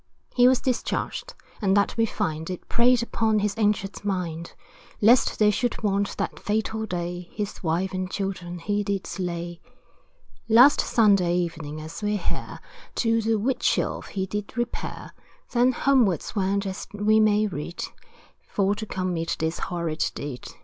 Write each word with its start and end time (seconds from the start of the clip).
He 0.33 0.47
was 0.47 0.59
discharged, 0.61 1.35
and 1.61 1.77
that 1.77 1.95
we 1.95 2.07
find, 2.07 2.49
It 2.49 2.67
preyed 2.67 3.03
upon 3.03 3.37
his 3.37 3.55
anxious 3.55 4.03
mind, 4.03 4.53
Lest 4.99 5.37
they 5.37 5.51
should 5.51 5.83
want, 5.83 6.17
that 6.17 6.39
fatal 6.39 6.87
day, 6.87 7.29
His 7.33 7.61
wife 7.61 7.93
and 7.93 8.09
children 8.09 8.57
he 8.57 8.83
did 8.83 9.05
slay. 9.05 9.61
Last 10.49 10.81
Sunday 10.81 11.35
evening, 11.35 11.79
as 11.79 12.01
we 12.01 12.17
hear, 12.17 12.59
To 12.95 13.21
the 13.21 13.37
Wheatsheaf 13.37 14.07
he 14.07 14.25
did 14.25 14.57
repair, 14.57 15.11
Then 15.51 15.71
homewards 15.71 16.35
went, 16.35 16.65
as 16.65 16.87
we 16.95 17.19
may 17.19 17.45
read, 17.45 17.83
For 18.47 18.73
to 18.73 18.87
commit 18.87 19.35
this 19.37 19.59
horrid 19.59 20.03
deed. 20.15 20.47